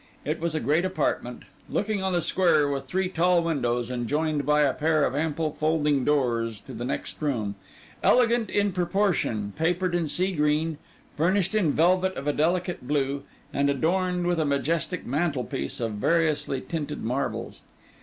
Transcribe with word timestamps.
It 0.25 0.39
was 0.39 0.55
a 0.55 0.59
great 0.59 0.83
apartment; 0.83 1.43
looking 1.69 2.01
on 2.01 2.13
the 2.13 2.23
square 2.23 2.67
with 2.67 2.87
three 2.87 3.07
tall 3.07 3.43
windows, 3.43 3.91
and 3.91 4.07
joined 4.07 4.47
by 4.47 4.61
a 4.63 4.73
pair 4.73 5.05
of 5.05 5.13
ample 5.13 5.51
folding 5.51 6.03
doors 6.03 6.59
to 6.61 6.73
the 6.73 6.83
next 6.83 7.21
room; 7.21 7.53
elegant 8.01 8.49
in 8.49 8.71
proportion, 8.71 9.53
papered 9.55 9.93
in 9.93 10.07
sea 10.07 10.31
green, 10.31 10.79
furnished 11.15 11.53
in 11.53 11.71
velvet 11.73 12.15
of 12.15 12.25
a 12.25 12.33
delicate 12.33 12.87
blue, 12.87 13.21
and 13.53 13.69
adorned 13.69 14.25
with 14.25 14.39
a 14.39 14.43
majestic 14.43 15.05
mantelpiece 15.05 15.79
of 15.79 15.91
variously 15.91 16.61
tinted 16.61 17.03
marbles. 17.03 17.61